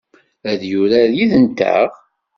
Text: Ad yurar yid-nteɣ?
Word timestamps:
Ad 0.49 0.61
yurar 0.71 1.09
yid-nteɣ? 1.17 1.89